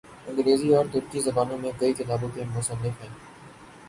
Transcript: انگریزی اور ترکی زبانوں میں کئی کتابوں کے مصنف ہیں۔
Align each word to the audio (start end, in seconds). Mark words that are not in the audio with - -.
انگریزی 0.27 0.73
اور 0.75 0.85
ترکی 0.91 1.19
زبانوں 1.19 1.57
میں 1.57 1.71
کئی 1.79 1.93
کتابوں 1.93 2.29
کے 2.35 2.43
مصنف 2.55 3.01
ہیں۔ 3.01 3.13